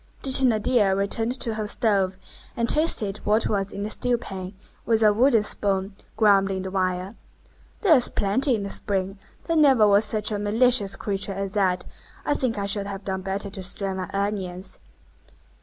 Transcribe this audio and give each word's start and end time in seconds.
The 0.23 0.31
Thénardier 0.31 0.97
returned 0.97 1.39
to 1.41 1.53
her 1.53 1.67
stove, 1.67 2.17
and 2.57 2.67
tasted 2.67 3.19
what 3.19 3.45
was 3.47 3.71
in 3.71 3.83
the 3.83 3.91
stewpan, 3.91 4.55
with 4.83 5.03
a 5.03 5.13
wooden 5.13 5.43
spoon, 5.43 5.95
grumbling 6.17 6.63
the 6.63 6.71
while:— 6.71 7.13
"There's 7.81 8.09
plenty 8.09 8.55
in 8.55 8.63
the 8.63 8.71
spring. 8.71 9.19
There 9.45 9.55
never 9.55 9.87
was 9.87 10.05
such 10.05 10.31
a 10.31 10.39
malicious 10.39 10.95
creature 10.95 11.33
as 11.33 11.51
that. 11.51 11.85
I 12.25 12.33
think 12.33 12.57
I 12.57 12.65
should 12.65 12.87
have 12.87 13.05
done 13.05 13.21
better 13.21 13.51
to 13.51 13.61
strain 13.61 13.97
my 13.97 14.09
onions." 14.11 14.79